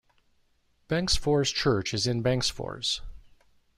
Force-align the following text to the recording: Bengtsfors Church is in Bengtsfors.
Bengtsfors 0.89 1.53
Church 1.53 1.93
is 1.93 2.07
in 2.07 2.23
Bengtsfors. 2.23 3.01